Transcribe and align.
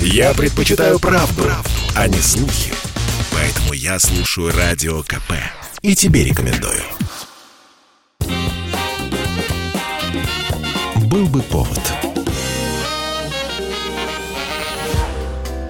Я 0.00 0.34
предпочитаю 0.34 0.98
правду, 0.98 1.42
правду, 1.42 1.70
а 1.94 2.08
не 2.08 2.18
слухи. 2.18 2.72
Поэтому 3.32 3.72
я 3.72 3.98
слушаю 3.98 4.52
Радио 4.56 5.02
КП. 5.02 5.32
И 5.82 5.94
тебе 5.94 6.24
рекомендую. 6.24 6.82
Был 11.06 11.26
бы 11.26 11.42
повод. 11.42 11.80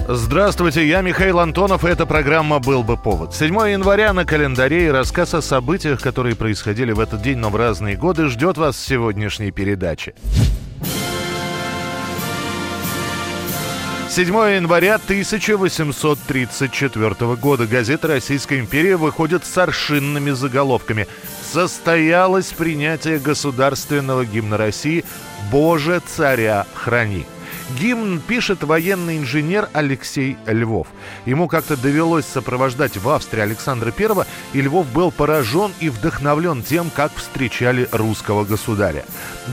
Здравствуйте, 0.09 0.87
я 0.87 1.01
Михаил 1.01 1.41
Антонов, 1.41 1.85
и 1.85 1.89
эта 1.89 2.07
программа 2.07 2.61
«Был 2.61 2.85
бы 2.85 2.97
повод». 2.97 3.35
7 3.35 3.53
января 3.73 4.13
на 4.13 4.25
календаре 4.25 4.87
и 4.87 4.91
рассказ 4.91 5.35
о 5.35 5.43
событиях, 5.43 6.01
которые 6.01 6.37
происходили 6.37 6.93
в 6.93 7.01
этот 7.01 7.23
день, 7.23 7.39
но 7.39 7.51
в 7.51 7.57
разные 7.57 7.97
годы, 7.97 8.29
ждет 8.29 8.57
вас 8.57 8.77
в 8.77 8.87
сегодняшней 8.87 9.51
передаче. 9.51 10.15
7 14.17 14.33
января 14.55 14.95
1834 14.95 17.37
года 17.37 17.67
газета 17.67 18.09
«Российская 18.09 18.61
империя» 18.61 18.97
выходит 18.97 19.45
с 19.45 19.59
аршинными 19.59 20.31
заголовками. 20.31 21.07
Состоялось 21.43 22.47
принятие 22.47 23.19
государственного 23.19 24.25
гимна 24.25 24.57
России 24.57 25.05
«Боже, 25.51 26.01
царя 26.07 26.65
храни». 26.73 27.27
Гимн 27.81 28.21
пишет 28.21 28.63
военный 28.63 29.19
инженер 29.19 29.69
Алексей 29.73 30.39
Львов. 30.47 30.87
Ему 31.25 31.49
как-то 31.49 31.77
довелось 31.77 32.25
сопровождать 32.25 32.97
в 32.97 33.09
Австрии 33.09 33.41
Александра 33.41 33.93
I, 33.97 34.25
и 34.53 34.61
Львов 34.61 34.87
был 34.93 35.11
поражен 35.11 35.73
и 35.81 35.89
вдохновлен 35.89 36.63
тем, 36.63 36.91
как 36.91 37.13
встречали 37.17 37.89
русского 37.91 38.45
государя. 38.45 39.05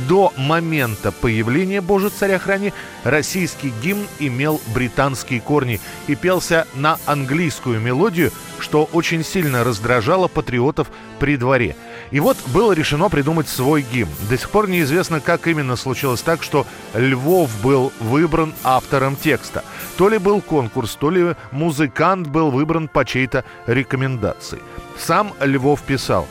До 0.07 0.31
момента 0.37 1.11
появления 1.11 1.81
«Боже, 1.81 2.09
царя 2.09 2.37
храни» 2.37 2.71
российский 3.03 3.73
гимн 3.81 4.05
имел 4.19 4.61
британские 4.73 5.41
корни 5.41 5.79
и 6.07 6.15
пелся 6.15 6.67
на 6.75 6.99
английскую 7.05 7.79
мелодию, 7.79 8.31
что 8.59 8.87
очень 8.93 9.25
сильно 9.25 9.63
раздражало 9.63 10.27
патриотов 10.27 10.87
при 11.19 11.35
дворе– 11.35 11.75
и 12.13 12.19
вот 12.19 12.37
было 12.49 12.73
решено 12.73 13.09
придумать 13.09 13.49
свой 13.49 13.81
гимн. 13.81 14.11
До 14.29 14.37
сих 14.37 14.51
пор 14.51 14.69
неизвестно, 14.69 15.19
как 15.19 15.47
именно 15.47 15.75
случилось 15.75 16.21
так, 16.21 16.43
что 16.43 16.67
Львов 16.93 17.49
был 17.63 17.91
выбран 17.99 18.53
автором 18.63 19.15
текста. 19.15 19.63
То 19.97 20.09
ли 20.09 20.19
был 20.19 20.39
конкурс, 20.39 20.95
то 20.95 21.09
ли 21.09 21.35
музыкант 21.49 22.27
был 22.27 22.51
выбран 22.51 22.87
по 22.87 23.03
чьей-то 23.03 23.43
рекомендации. 23.65 24.61
Сам 24.95 25.33
Львов 25.41 25.81
писал 25.81 26.27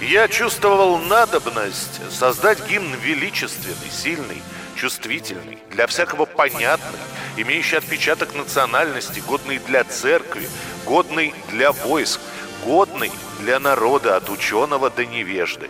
«Я 0.00 0.26
чувствовал 0.26 0.96
надобность 1.00 2.00
создать 2.10 2.66
гимн 2.66 2.94
величественный, 3.04 3.90
сильный, 3.90 4.42
чувствительный, 4.74 5.58
для 5.70 5.86
всякого 5.86 6.24
понятный, 6.24 6.98
имеющий 7.36 7.76
отпечаток 7.76 8.34
национальности, 8.34 9.22
годный 9.28 9.58
для 9.58 9.84
церкви, 9.84 10.48
годный 10.86 11.34
для 11.50 11.72
войск, 11.72 12.20
годный 12.64 13.10
для 13.40 13.58
народа 13.58 14.16
от 14.16 14.30
ученого 14.30 14.90
до 14.90 15.04
невежды. 15.04 15.68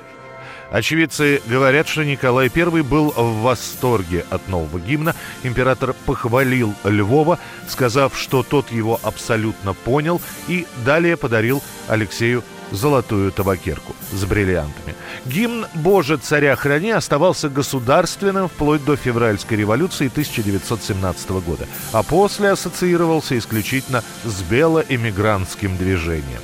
Очевидцы 0.71 1.41
говорят, 1.47 1.87
что 1.89 2.05
Николай 2.05 2.51
I 2.55 2.83
был 2.83 3.11
в 3.11 3.43
восторге 3.43 4.25
от 4.31 4.49
нового 4.49 4.81
гимна. 4.81 5.15
Император 5.45 5.95
похвалил 6.07 6.75
Львова, 6.85 7.39
сказав, 7.69 8.19
что 8.19 8.43
тот 8.43 8.73
его 8.73 8.99
абсолютно 9.03 9.75
понял, 9.75 10.21
и 10.49 10.67
далее 10.85 11.17
подарил 11.17 11.63
Алексею 11.89 12.43
золотую 12.73 13.31
табакерку 13.31 13.95
с 14.13 14.25
бриллиантами. 14.25 14.97
Гимн 15.25 15.67
«Боже, 15.75 16.17
царя 16.17 16.57
храни» 16.57 16.91
оставался 16.91 17.49
государственным 17.49 18.49
вплоть 18.49 18.85
до 18.85 18.97
февральской 18.97 19.57
революции 19.57 20.09
1917 20.09 21.31
года, 21.31 21.67
а 21.93 22.03
после 22.03 22.51
ассоциировался 22.51 23.39
исключительно 23.39 24.03
с 24.25 24.43
белоэмигрантским 24.43 25.77
движением. 25.77 26.43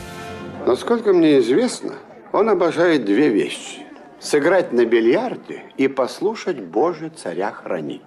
Насколько 0.66 1.12
мне 1.12 1.38
известно, 1.40 1.94
он 2.32 2.48
обожает 2.48 3.04
две 3.04 3.28
вещи. 3.28 3.86
Сыграть 4.20 4.72
на 4.72 4.84
бильярде 4.84 5.64
и 5.76 5.88
послушать 5.88 6.60
«Боже, 6.60 7.10
царя 7.10 7.50
храни». 7.50 8.00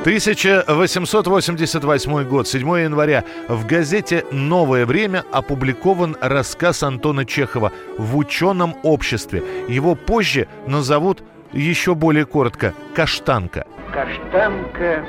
1888 0.00 2.24
год, 2.24 2.48
7 2.48 2.80
января. 2.80 3.24
В 3.48 3.64
газете 3.66 4.24
«Новое 4.32 4.86
время» 4.86 5.24
опубликован 5.30 6.16
рассказ 6.20 6.82
Антона 6.82 7.24
Чехова 7.24 7.70
«В 7.96 8.16
ученом 8.16 8.74
обществе». 8.82 9.44
Его 9.68 9.94
позже 9.94 10.48
назовут 10.66 11.22
еще 11.52 11.94
более 11.94 12.26
коротко 12.26 12.74
«Каштанка». 12.94 13.64
Каштанка 13.92 15.06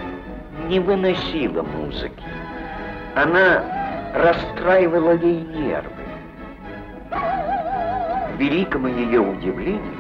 не 0.68 0.80
выносила 0.80 1.64
музыки. 1.64 2.22
Она 3.16 3.79
расстраивала 4.14 5.14
ей 5.14 5.42
нервы. 5.42 5.90
К 7.10 8.38
великому 8.38 8.88
ее 8.88 9.22
удивлению, 9.22 9.98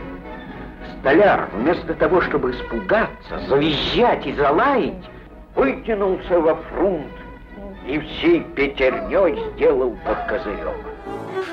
столяр, 0.99 1.49
вместо 1.53 1.93
того, 1.93 2.21
чтобы 2.21 2.51
испугаться, 2.51 3.39
завизжать 3.47 4.25
и 4.25 4.33
залаять, 4.33 5.09
вытянулся 5.55 6.39
во 6.39 6.55
фрунт 6.55 7.11
и 7.85 7.99
всей 7.99 8.41
пятерней 8.55 9.39
сделал 9.53 9.97
под 10.05 10.17
козырек. 10.27 10.77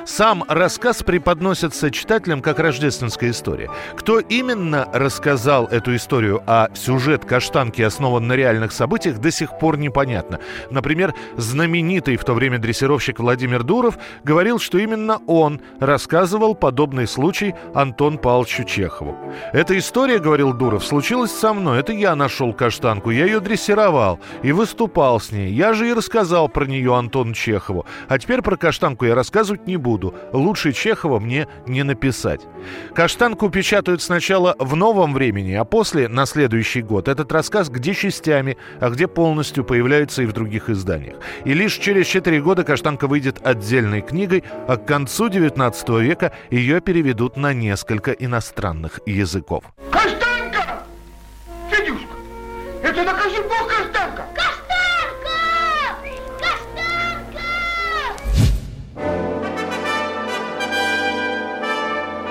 Сам 0.07 0.45
рассказ 0.47 1.03
преподносится 1.03 1.91
читателям 1.91 2.41
как 2.41 2.61
рождественская 2.61 3.31
история. 3.31 3.69
Кто 3.97 4.21
именно 4.21 4.89
рассказал 4.93 5.67
эту 5.67 5.97
историю, 5.97 6.45
а 6.47 6.69
сюжет 6.75 7.25
«Каштанки» 7.25 7.83
основан 7.83 8.29
на 8.29 8.35
реальных 8.35 8.71
событиях, 8.71 9.19
до 9.19 9.33
сих 9.33 9.59
пор 9.59 9.77
непонятно. 9.77 10.39
Например, 10.71 11.13
знаменитый 11.37 12.17
в 12.17 12.25
то 12.25 12.35
время 12.35 12.59
дрессировщик 12.59 13.19
Владимир 13.19 13.65
Дуров 13.65 13.99
говорил, 14.23 14.61
что 14.61 14.79
именно 14.79 15.19
он 15.27 15.61
рассказывал 15.81 16.55
подобный 16.55 17.09
случай 17.09 17.57
Антон 17.75 18.19
Павловичу 18.19 18.63
Чехову. 18.63 19.19
«Эта 19.53 19.77
история,— 19.77 20.19
говорил 20.21 20.53
Дуров,— 20.53 20.85
случилась 20.87 21.33
со 21.33 21.53
мной. 21.53 21.81
Это 21.81 21.93
я 21.93 22.15
нашел 22.15 22.53
каштанку, 22.53 23.11
я 23.11 23.25
ее 23.27 23.41
дрессировал 23.41 24.21
и 24.45 24.53
выступал 24.53 25.19
с 25.19 25.33
ней. 25.33 25.53
Я 25.53 25.73
же 25.73 25.91
и 25.91 25.93
рассказал 25.93 26.49
про 26.49 26.65
нее 26.65 26.95
Антону 26.95 27.35
Чехову. 27.35 27.87
А 28.07 28.21
теперь 28.21 28.41
про 28.41 28.57
каштанку 28.57 29.05
я 29.05 29.17
рассказывать 29.17 29.67
не 29.67 29.77
буду 29.77 29.96
буду. 29.97 30.15
Лучше 30.33 30.73
Чехова 30.73 31.19
мне 31.19 31.49
не 31.67 31.83
написать. 31.83 32.43
Каштанку 32.95 33.49
печатают 33.49 34.03
сначала 34.03 34.55
в 34.59 34.77
новом 34.77 35.15
времени, 35.15 35.55
а 35.55 35.65
после, 35.65 36.09
на 36.09 36.27
следующий 36.27 36.83
год, 36.83 37.09
этот 37.09 37.33
рассказ 37.33 37.71
где 37.71 37.95
частями, 37.95 38.57
а 38.81 38.91
где 38.91 39.07
полностью 39.07 39.65
появляется 39.65 40.23
и 40.23 40.27
в 40.27 40.33
других 40.33 40.69
изданиях. 40.69 41.17
И 41.45 41.55
лишь 41.55 41.79
через 41.79 42.07
4 42.07 42.43
года 42.43 42.65
Каштанка 42.65 43.07
выйдет 43.07 43.41
отдельной 43.47 44.03
книгой, 44.03 44.45
а 44.69 44.77
к 44.77 44.87
концу 44.87 45.29
19 45.29 45.89
века 46.01 46.33
ее 46.51 46.81
переведут 46.81 47.37
на 47.37 47.55
несколько 47.55 48.11
иностранных 48.13 49.01
языков. 49.07 49.65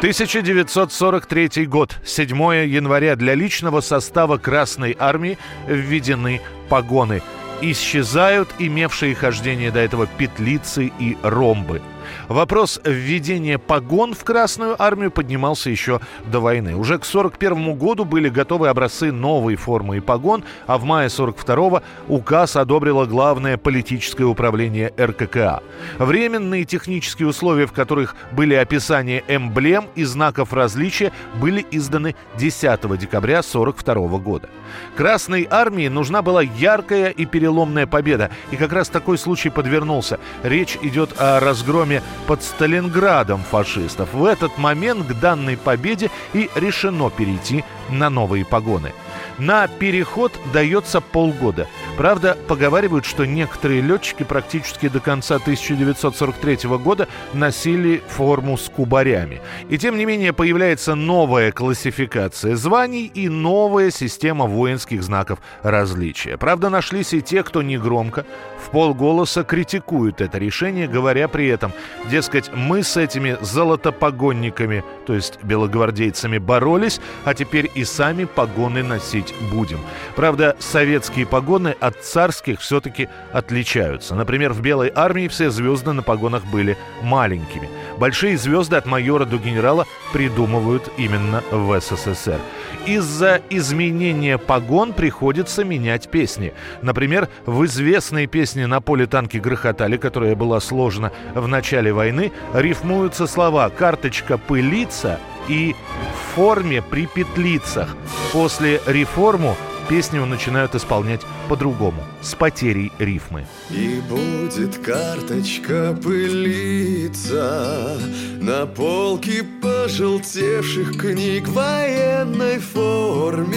1943 0.05 1.65
год, 1.65 1.97
7 2.05 2.67
января. 2.67 3.15
Для 3.15 3.33
личного 3.33 3.81
состава 3.81 4.37
Красной 4.37 4.95
Армии 4.99 5.39
введены 5.67 6.41
погоны. 6.69 7.23
Исчезают 7.61 8.49
имевшие 8.59 9.15
хождение 9.15 9.71
до 9.71 9.79
этого 9.79 10.05
петлицы 10.05 10.91
и 10.99 11.17
ромбы– 11.23 11.81
Вопрос 12.27 12.79
введения 12.83 13.57
погон 13.57 14.13
в 14.13 14.23
Красную 14.23 14.81
армию 14.81 15.11
поднимался 15.11 15.69
еще 15.69 15.99
до 16.25 16.39
войны. 16.39 16.75
Уже 16.75 16.97
к 16.97 17.05
1941 17.05 17.75
году 17.75 18.05
были 18.05 18.29
готовы 18.29 18.69
образцы 18.69 19.11
новой 19.11 19.55
формы 19.55 19.97
и 19.97 19.99
погон, 19.99 20.43
а 20.67 20.77
в 20.77 20.83
мае 20.83 21.07
1942 21.07 21.81
указ 22.07 22.55
одобрило 22.55 23.05
главное 23.05 23.57
политическое 23.57 24.25
управление 24.25 24.93
РККА. 24.99 25.61
Временные 25.97 26.65
технические 26.65 27.27
условия, 27.27 27.67
в 27.67 27.71
которых 27.71 28.15
были 28.31 28.53
описания 28.53 29.23
эмблем 29.27 29.85
и 29.95 30.03
знаков 30.03 30.53
различия, 30.53 31.11
были 31.35 31.65
изданы 31.71 32.15
10 32.37 32.81
декабря 32.97 33.39
1942 33.39 34.19
года. 34.19 34.49
Красной 34.95 35.47
армии 35.49 35.87
нужна 35.87 36.21
была 36.21 36.41
яркая 36.41 37.09
и 37.09 37.25
переломная 37.25 37.87
победа, 37.87 38.29
и 38.51 38.55
как 38.55 38.73
раз 38.73 38.89
такой 38.89 39.17
случай 39.17 39.49
подвернулся. 39.49 40.19
Речь 40.43 40.77
идет 40.81 41.19
о 41.19 41.39
разгроме 41.39 41.94
под 42.27 42.43
Сталинградом 42.43 43.43
фашистов. 43.43 44.13
В 44.13 44.25
этот 44.25 44.57
момент 44.57 45.07
к 45.07 45.13
данной 45.13 45.57
победе 45.57 46.09
и 46.33 46.49
решено 46.55 47.09
перейти 47.09 47.63
на 47.89 48.09
новые 48.09 48.45
погоны. 48.45 48.93
На 49.37 49.67
переход 49.67 50.31
дается 50.53 51.01
полгода. 51.01 51.67
Правда, 51.97 52.37
поговаривают, 52.47 53.05
что 53.05 53.25
некоторые 53.25 53.81
летчики 53.81 54.23
практически 54.23 54.87
до 54.87 54.99
конца 54.99 55.35
1943 55.35 56.69
года 56.77 57.07
носили 57.33 58.01
форму 58.07 58.57
с 58.57 58.69
кубарями. 58.69 59.41
И 59.69 59.77
тем 59.77 59.97
не 59.97 60.05
менее 60.05 60.31
появляется 60.33 60.95
новая 60.95 61.51
классификация 61.51 62.55
званий 62.55 63.05
и 63.05 63.27
новая 63.29 63.91
система 63.91 64.45
воинских 64.45 65.03
знаков 65.03 65.39
различия. 65.63 66.37
Правда, 66.37 66.69
нашлись 66.69 67.13
и 67.13 67.21
те, 67.21 67.43
кто 67.43 67.61
негромко, 67.61 68.25
в 68.63 68.69
полголоса 68.69 69.43
критикуют 69.43 70.21
это 70.21 70.37
решение, 70.37 70.87
говоря 70.87 71.27
при 71.27 71.47
этом, 71.47 71.71
дескать, 72.09 72.51
мы 72.53 72.83
с 72.83 72.97
этими 72.97 73.37
золотопогонниками, 73.41 74.83
то 75.05 75.13
есть 75.13 75.39
белогвардейцами, 75.43 76.37
боролись, 76.37 76.99
а 77.25 77.33
теперь 77.33 77.69
и 77.73 77.83
сами 77.83 78.25
погоны 78.25 78.83
носить 78.83 79.24
будем. 79.51 79.79
Правда, 80.15 80.55
советские 80.59 81.25
погоны 81.25 81.75
от 81.79 82.03
царских 82.03 82.59
все-таки 82.59 83.09
отличаются. 83.31 84.15
Например, 84.15 84.53
в 84.53 84.61
Белой 84.61 84.91
армии 84.93 85.27
все 85.27 85.49
звезды 85.49 85.93
на 85.93 86.03
погонах 86.03 86.45
были 86.45 86.77
маленькими. 87.01 87.69
Большие 87.97 88.37
звезды 88.37 88.75
от 88.75 88.85
майора 88.85 89.25
до 89.25 89.37
генерала 89.37 89.85
придумывают 90.13 90.91
именно 90.97 91.43
в 91.51 91.79
СССР. 91.79 92.39
Из-за 92.85 93.41
изменения 93.49 94.37
погон 94.37 94.93
приходится 94.93 95.63
менять 95.63 96.09
песни. 96.09 96.53
Например, 96.81 97.29
в 97.45 97.65
известной 97.65 98.27
песне 98.27 98.67
«На 98.67 98.79
поле 98.79 99.07
танки 99.07 99.37
грохотали», 99.37 99.97
которая 99.97 100.35
была 100.35 100.59
сложена 100.59 101.11
в 101.33 101.47
начале 101.47 101.91
войны, 101.91 102.31
рифмуются 102.53 103.27
слова 103.27 103.69
«карточка 103.69 104.37
пылится» 104.37 105.19
и 105.47 105.75
«в 106.13 106.35
форме 106.35 106.81
при 106.81 107.05
петлицах». 107.05 107.95
После 108.31 108.81
реформу 108.85 109.55
песню 109.87 110.25
начинают 110.25 110.75
исполнять 110.75 111.21
по-другому, 111.47 112.03
с 112.21 112.35
потерей 112.35 112.91
рифмы. 112.99 113.45
И 113.69 114.01
будет 114.09 114.77
карточка 114.79 115.95
пылиться 116.01 117.97
на 118.41 118.65
полке 118.65 119.43
пожелтевших 119.61 120.97
книг 120.97 121.47
в 121.47 121.53
военной 121.53 122.59
форме 122.59 123.55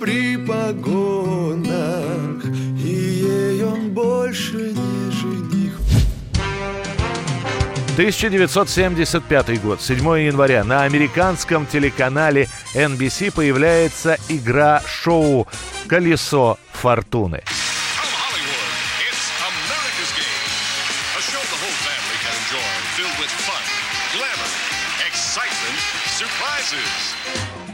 при 0.00 0.36
погонах, 0.36 1.76
и 2.84 2.88
ей 2.88 3.64
он 3.64 3.90
больше 3.90 4.72
не 4.72 4.85
1975 7.96 9.62
год, 9.62 9.80
7 9.80 9.98
января. 10.26 10.64
На 10.64 10.82
американском 10.82 11.64
телеканале 11.66 12.46
NBC 12.74 13.32
появляется 13.32 14.18
игра-шоу 14.28 15.48
«Колесо 15.88 16.58
фортуны». 16.74 17.42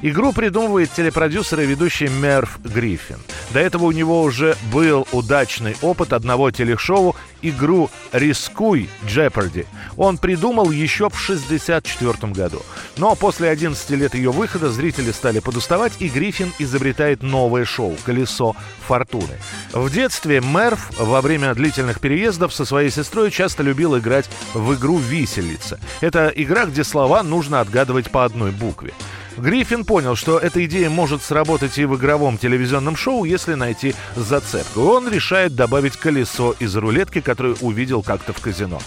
Игру 0.02 0.32
придумывает 0.32 0.92
телепродюсер 0.92 1.62
и 1.62 1.66
ведущий 1.66 2.06
Мерф 2.06 2.60
Гриффин. 2.60 3.18
До 3.52 3.60
этого 3.60 3.84
у 3.84 3.92
него 3.92 4.22
уже 4.22 4.56
был 4.72 5.06
удачный 5.12 5.76
опыт 5.82 6.14
одного 6.14 6.50
телешоу 6.50 7.14
игру 7.42 7.90
«Рискуй, 8.12 8.88
Джепарди». 9.06 9.66
Он 9.96 10.16
придумал 10.16 10.70
еще 10.70 11.10
в 11.10 11.14
1964 11.14 12.32
году. 12.32 12.62
Но 12.96 13.14
после 13.14 13.50
11 13.50 13.90
лет 13.90 14.14
ее 14.14 14.30
выхода 14.30 14.70
зрители 14.70 15.12
стали 15.12 15.40
подуставать, 15.40 15.92
и 15.98 16.08
Гриффин 16.08 16.52
изобретает 16.58 17.22
новое 17.22 17.64
шоу 17.64 17.96
«Колесо 18.04 18.56
фортуны». 18.86 19.38
В 19.72 19.90
детстве 19.90 20.40
Мерф 20.40 20.98
во 20.98 21.20
время 21.20 21.54
длительных 21.54 22.00
переездов 22.00 22.54
со 22.54 22.64
своей 22.64 22.90
сестрой 22.90 23.30
часто 23.30 23.62
любил 23.62 23.98
играть 23.98 24.30
в 24.54 24.74
игру 24.74 24.96
«Виселица». 24.96 25.78
Это 26.00 26.32
игра, 26.34 26.64
где 26.66 26.84
слова 26.84 27.22
нужно 27.22 27.60
отгадывать 27.60 28.10
по 28.10 28.24
одной 28.24 28.50
букве. 28.50 28.94
Гриффин 29.36 29.84
понял, 29.84 30.16
что 30.16 30.38
эта 30.38 30.64
идея 30.64 30.90
может 30.90 31.22
сработать 31.22 31.78
и 31.78 31.84
в 31.84 31.96
игровом 31.96 32.38
телевизионном 32.38 32.96
шоу, 32.96 33.24
если 33.24 33.54
найти 33.54 33.94
зацепку. 34.16 34.82
Он 34.82 35.08
решает 35.08 35.54
добавить 35.54 35.96
колесо 35.96 36.54
из 36.58 36.74
рулетки, 36.76 37.20
которую 37.20 37.56
увидел 37.60 38.02
как-то 38.02 38.32
в 38.32 38.40
казино. 38.40 38.78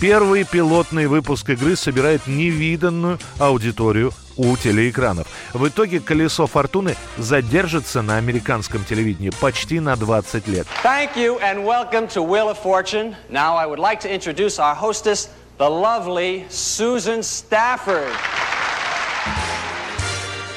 Первый 0.00 0.44
пилотный 0.44 1.06
выпуск 1.06 1.50
игры 1.50 1.76
собирает 1.76 2.26
невиданную 2.26 3.18
аудиторию 3.38 4.12
у 4.36 4.56
телеэкранов. 4.56 5.26
В 5.52 5.68
итоге 5.68 6.00
колесо 6.00 6.46
фортуны 6.46 6.96
задержится 7.16 8.02
на 8.02 8.16
американском 8.16 8.84
телевидении 8.84 9.30
почти 9.30 9.80
на 9.80 9.96
20 9.96 10.48
лет. 10.48 10.66
Thank 10.82 11.16
you 11.16 11.38
and 11.40 11.64
welcome 11.64 12.08
to 12.08 12.22
Wheel 12.22 12.48
of 12.48 12.58
Fortune. 12.58 13.14
Now 13.30 13.56
I 13.56 13.66
would 13.66 13.78
like 13.78 14.00
to 14.00 14.12
introduce 14.12 14.58
our 14.58 14.74
hostess, 14.74 15.28
the 15.58 15.68
lovely 15.68 16.44
Susan 16.48 17.22
Stafford. 17.22 18.12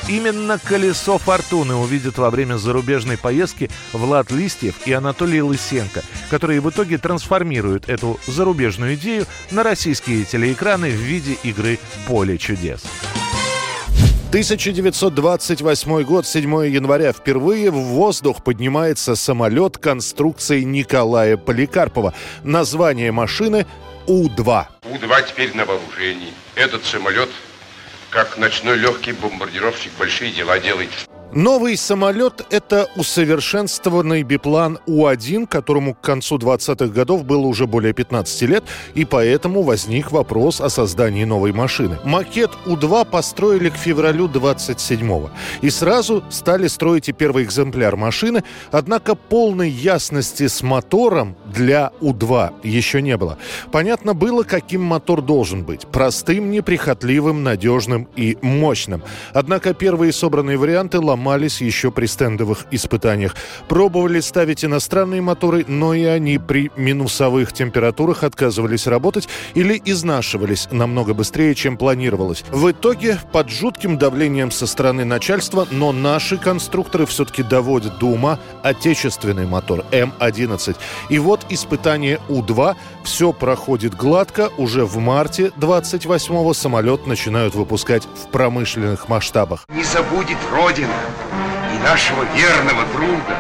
Именно 0.09 0.57
колесо 0.57 1.18
фортуны 1.18 1.75
увидят 1.75 2.18
во 2.18 2.30
время 2.30 2.56
зарубежной 2.56 3.18
поездки 3.18 3.69
Влад 3.92 4.31
Листьев 4.31 4.75
и 4.86 4.94
Анатолий 4.94 5.42
Лысенко, 5.42 6.01
которые 6.30 6.62
в 6.62 6.69
итоге 6.69 6.98
трансформируют 6.98 7.89
эту 7.89 8.18
зарубежную 8.25 8.95
идею 8.95 9.25
на 9.51 9.63
российские 9.63 10.24
телеэкраны 10.24 10.89
в 10.89 10.95
виде 10.95 11.38
игры 11.44 11.77
«Поле 12.07 12.38
чудес». 12.38 12.83
1928 14.30 16.04
год, 16.04 16.25
7 16.25 16.68
января. 16.68 17.12
Впервые 17.12 17.69
в 17.69 17.75
воздух 17.75 18.44
поднимается 18.44 19.15
самолет 19.15 19.77
конструкции 19.77 20.62
Николая 20.62 21.36
Поликарпова. 21.36 22.13
Название 22.44 23.12
машины 23.12 23.65
У-2. 24.06 24.65
У-2 24.89 25.27
теперь 25.27 25.56
на 25.56 25.65
вооружении. 25.65 26.33
Этот 26.56 26.86
самолет, 26.86 27.30
как 28.09 28.38
ночной 28.38 28.77
легкий 28.77 29.13
бомбардировщик, 29.13 29.92
большие 29.98 30.31
дела 30.31 30.59
делает. 30.59 30.89
Новый 31.34 31.76
самолет– 31.76 32.46
это 32.52 32.88
усовершенствованный 32.96 34.24
биплан 34.24 34.80
У-1, 34.88 35.46
которому 35.46 35.94
к 35.94 36.00
концу 36.00 36.38
20-х 36.38 36.88
годов 36.88 37.26
было 37.26 37.46
уже 37.46 37.68
более 37.68 37.94
15 37.94 38.42
лет, 38.44 38.64
и 38.96 39.04
поэтому 39.04 39.62
возник 39.62 40.12
вопрос 40.12 40.62
о 40.62 40.70
создании 40.70 41.26
новой 41.26 41.52
машины. 41.52 42.00
Макет 42.06 42.52
У-2 42.66 43.10
построили 43.10 43.70
к 43.70 43.76
февралю 43.76 44.30
27-го, 44.30 45.30
и 45.62 45.70
сразу 45.70 46.24
стали 46.30 46.68
строить 46.68 47.10
и 47.10 47.12
первый 47.12 47.44
экземпляр 47.44 47.98
машины, 47.98 48.46
однако 48.72 49.14
полной 49.14 49.70
ясности 49.70 50.48
с 50.48 50.64
мотором 50.64 51.36
для 51.46 51.92
У-2 52.00 52.54
еще 52.64 53.02
не 53.02 53.18
было. 53.18 53.38
Понятно 53.74 54.14
было, 54.14 54.44
каким 54.44 54.82
мотор 54.82 55.22
должен 55.22 55.66
быть– 55.66 55.88
простым, 55.92 56.52
неприхотливым, 56.52 57.44
надежным 57.44 58.08
и 58.16 58.38
мощным. 58.42 59.04
Однако 59.34 59.74
первые 59.74 60.14
собранные 60.14 60.58
варианты 60.58 61.00
ломались 61.18 61.62
еще 61.62 61.92
при 61.92 62.06
стендовых 62.06 62.66
испытаниях. 62.72 63.36
Пробовали 63.68 64.19
ставить 64.19 64.64
иностранные 64.64 65.21
моторы, 65.21 65.66
но 65.68 65.94
и 65.95 66.04
они 66.04 66.38
при 66.38 66.71
минусовых 66.76 67.54
температурах 67.54 68.24
отказывались 68.24 68.88
работать 68.88 69.28
или 69.56 69.81
изнашивались 69.83 70.68
намного 70.71 71.14
быстрее, 71.14 71.56
чем 71.56 71.78
планировалось. 71.78 72.44
В 72.52 72.71
итоге, 72.71 73.19
под 73.31 73.50
жутким 73.50 73.97
давлением 73.97 74.52
со 74.52 74.68
стороны 74.68 75.06
начальства, 75.06 75.68
но 75.71 75.92
наши 75.92 76.38
конструкторы 76.38 77.06
все-таки 77.07 77.42
доводят 77.42 77.97
до 77.97 78.07
ума 78.07 78.40
отечественный 78.64 79.47
мотор 79.47 79.83
М11. 79.92 80.76
И 81.09 81.19
вот 81.19 81.45
испытание 81.50 82.19
У-2. 82.30 82.76
Все 83.04 83.33
проходит 83.33 83.95
гладко. 83.95 84.50
Уже 84.57 84.86
в 84.86 84.97
марте 84.97 85.52
28-го 85.57 86.54
самолет 86.54 87.07
начинают 87.07 87.56
выпускать 87.56 88.04
в 88.04 88.30
промышленных 88.31 89.09
масштабах. 89.09 89.66
Не 89.69 89.83
забудет 89.83 90.38
Родина 90.52 91.06
и 91.73 91.78
нашего 91.83 92.23
верного 92.35 92.83
друга, 92.94 93.37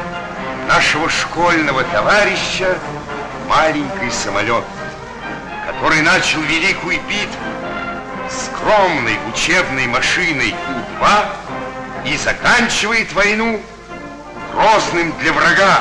нашего 0.67 1.09
школьного 1.09 1.83
товарища, 1.83 2.77
маленький 3.47 4.11
самолет, 4.11 4.63
который 5.67 6.01
начал 6.01 6.41
великую 6.41 6.99
битву 7.09 7.47
скромной 8.29 9.17
учебной 9.33 9.87
машиной 9.87 10.53
У-2 10.99 11.25
и 12.13 12.17
заканчивает 12.17 13.11
войну 13.13 13.59
грозным 14.53 15.13
для 15.19 15.33
врага 15.33 15.79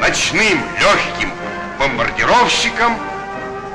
ночным 0.00 0.60
легким 0.80 1.32
бомбардировщиком 1.78 2.96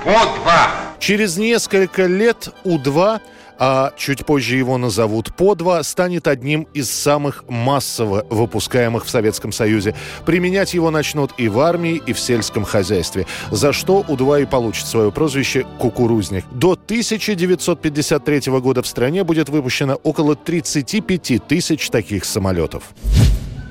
по-2. 0.04 0.52
Через 1.00 1.38
несколько 1.38 2.04
лет 2.04 2.50
У-2 2.64 3.22
а 3.60 3.92
чуть 3.98 4.26
позже 4.26 4.56
его 4.56 4.78
назовут 4.78 5.34
«По-2», 5.36 5.84
станет 5.84 6.28
одним 6.28 6.68
из 6.74 6.92
самых 6.92 7.44
массово 7.48 8.26
выпускаемых 8.30 9.06
в 9.06 9.10
Советском 9.10 9.52
Союзе. 9.52 9.96
Применять 10.26 10.74
его 10.74 10.92
начнут 10.92 11.32
и 11.38 11.48
в 11.48 11.60
армии, 11.60 12.02
и 12.06 12.14
в 12.14 12.20
сельском 12.20 12.64
хозяйстве, 12.64 13.26
за 13.52 13.74
что 13.74 14.04
У-2 14.08 14.44
и 14.44 14.46
получит 14.46 14.88
свое 14.88 15.12
прозвище 15.12 15.66
«Кукурузник». 15.80 16.46
До 16.52 16.74
1953 16.74 18.52
года 18.60 18.82
в 18.82 18.88
стране 18.88 19.24
будет 19.24 19.50
выпущено 19.50 19.96
около 19.96 20.36
35 20.36 21.48
тысяч 21.48 21.90
таких 21.90 22.26
самолетов. 22.26 22.84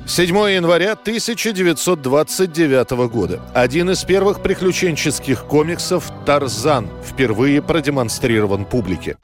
7 0.06 0.36
января 0.52 0.92
1929 0.92 2.90
года. 3.10 3.40
Один 3.54 3.90
из 3.90 4.04
первых 4.04 4.40
приключенческих 4.40 5.44
комиксов 5.46 6.12
«Тарзан» 6.24 6.88
впервые 7.04 7.60
продемонстрирован 7.60 8.66
публике. 8.66 9.16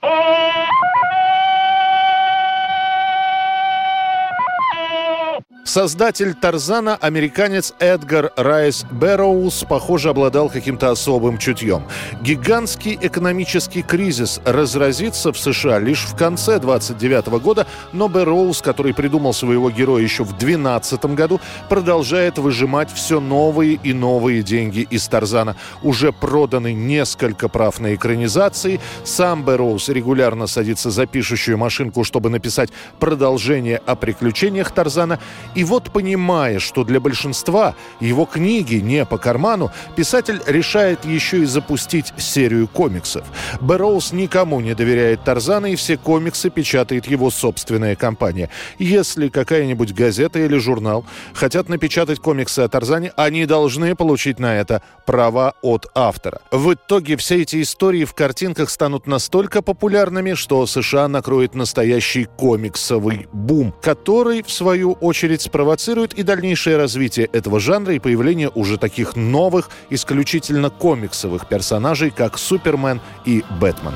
Создатель 5.64 6.35
Тарзана, 6.35 6.97
американец 6.97 7.73
Эдгар 7.78 8.33
Райс 8.37 8.85
Бэрроуз, 8.90 9.64
похоже, 9.69 10.11
обладал 10.11 10.50
каким-то 10.50 10.90
особым 10.90 11.38
чутьем. 11.38 11.85
Гигантский 12.21 12.99
экономический 13.00 13.83
кризис 13.83 14.40
разразится 14.45 15.33
в 15.33 15.38
США 15.38 15.78
лишь 15.78 16.04
в 16.04 16.16
конце 16.16 16.59
29 16.59 17.40
года, 17.40 17.69
но 17.92 18.09
Бэрроуз, 18.09 18.61
который 18.61 18.92
придумал 18.92 19.33
своего 19.33 19.71
героя 19.71 20.02
еще 20.02 20.25
в 20.25 20.37
12 20.37 21.04
году, 21.14 21.40
продолжает 21.69 22.38
выжимать 22.38 22.92
все 22.92 23.21
новые 23.21 23.75
и 23.75 23.92
новые 23.92 24.42
деньги 24.42 24.81
из 24.90 25.07
Тарзана. 25.07 25.54
Уже 25.85 26.11
проданы 26.12 26.73
несколько 26.73 27.49
прав 27.49 27.78
на 27.78 27.95
экранизации. 27.95 28.81
Сам 29.04 29.45
Бэрроуз 29.45 29.88
регулярно 29.90 30.49
садится 30.49 30.90
за 30.90 31.07
пишущую 31.07 31.57
машинку, 31.57 32.02
чтобы 32.02 32.31
написать 32.31 32.71
продолжение 32.99 33.81
о 33.87 33.95
приключениях 33.95 34.73
Тарзана. 34.73 35.21
И 35.54 35.64
вот, 35.64 35.90
понимая, 35.90 36.59
что 36.59 36.85
для 36.85 37.00
большинства 37.00 37.75
его 38.00 38.25
книги 38.25 38.76
не 38.76 39.04
по 39.04 39.18
карману, 39.18 39.71
писатель 39.97 40.40
решает 40.47 41.04
еще 41.04 41.42
и 41.42 41.44
запустить 41.44 42.12
серию 42.16 42.68
комиксов. 42.68 43.25
Бэрроуз 43.61 44.12
никому 44.12 44.61
не 44.61 44.75
доверяет 44.75 45.25
Тарзана, 45.25 45.66
и 45.66 45.76
все 45.76 45.97
комиксы 45.97 46.50
печатает 46.50 47.06
его 47.06 47.30
собственная 47.30 47.97
компания. 47.97 48.49
Если 48.78 49.28
какая-нибудь 49.28 49.92
газета 49.92 50.38
или 50.38 50.56
журнал 50.59 51.04
хотят 51.35 51.68
напечатать 51.68 52.18
комиксы 52.18 52.61
о 52.61 52.68
Тарзане, 52.68 53.12
они 53.16 53.47
должны 53.47 53.94
получить 53.94 54.38
на 54.38 54.56
это 54.56 54.82
права 55.06 55.54
от 55.62 55.87
автора. 55.94 56.40
В 56.50 56.75
итоге 56.75 57.16
все 57.16 57.42
эти 57.42 57.61
истории 57.62 58.04
в 58.04 58.14
картинках 58.14 58.71
станут 58.71 59.06
настолько 59.06 59.62
популярными, 59.62 60.35
что 60.35 60.66
США 60.66 61.09
накроет 61.09 61.54
настоящий 61.54 62.25
комиксовый 62.25 63.28
бум, 63.32 63.75
который, 63.82 64.42
в 64.42 64.50
свою 64.50 64.92
очередь, 64.92 65.42
спровоцирует 65.43 66.15
и 66.15 66.23
дальнейшее 66.23 66.77
развитие 66.77 67.27
этого 67.27 67.61
жанра 67.61 67.95
и 67.95 67.99
появление 67.99 68.51
уже 68.55 68.79
таких 68.79 69.17
новых, 69.17 69.71
исключительно 69.91 70.71
комиксовых 70.71 71.49
персонажей, 71.49 72.11
как 72.11 72.39
Супермен 72.39 73.01
и 73.27 73.45
Бэтмен. 73.61 73.95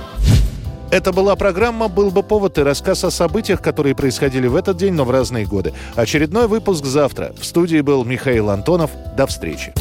Это 0.91 1.13
была 1.13 1.35
программа 1.35 1.89
«Был 1.89 2.11
бы 2.11 2.23
повод» 2.23 2.59
и 2.59 2.63
рассказ 2.63 3.03
о 3.03 3.11
событиях, 3.11 3.61
которые 3.61 3.97
происходили 3.97 4.47
в 4.47 4.55
этот 4.55 4.77
день, 4.77 4.95
но 4.95 5.05
в 5.05 5.11
разные 5.11 5.45
годы. 5.45 5.75
Очередной 5.97 6.47
выпуск 6.47 6.85
завтра. 6.85 7.35
В 7.39 7.45
студии 7.45 7.81
был 7.81 8.05
Михаил 8.05 8.51
Антонов. 8.51 8.93
До 9.17 9.27
встречи. 9.27 9.75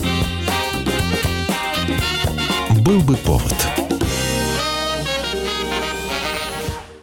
«Был 2.81 3.01
бы 3.01 3.15
повод» 3.17 3.84